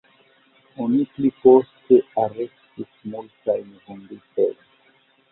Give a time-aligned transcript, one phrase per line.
[0.85, 4.57] Oni pli poste arestis multajn vunditojn.